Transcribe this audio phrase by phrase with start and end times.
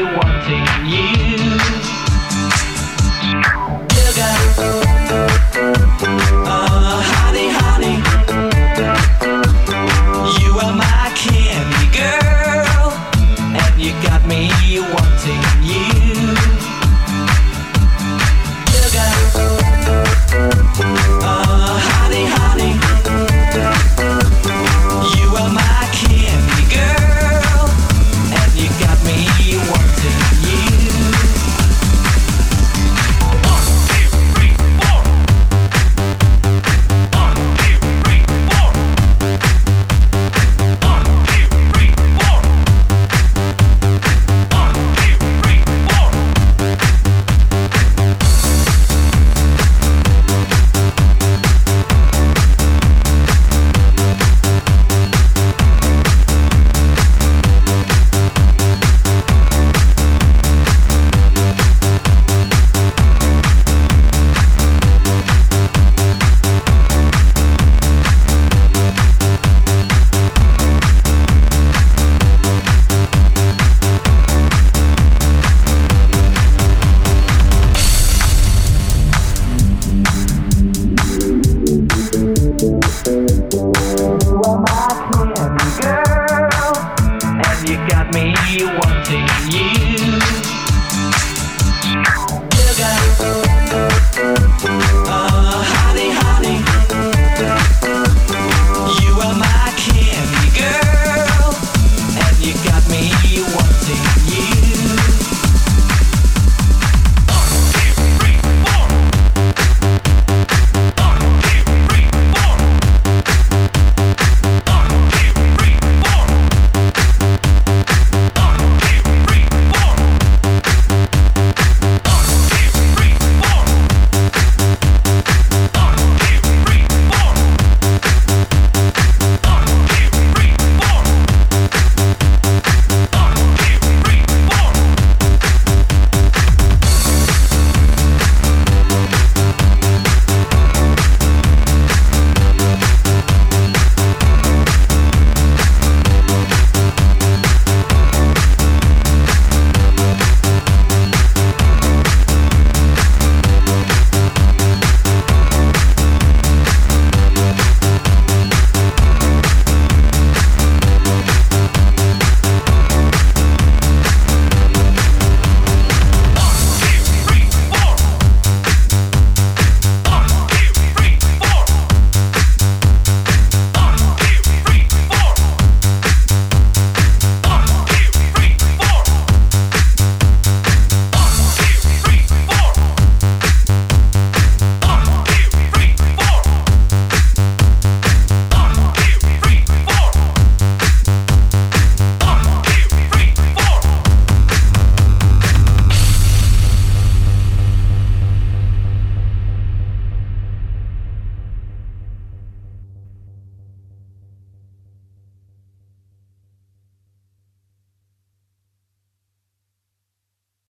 [0.00, 0.59] you want to.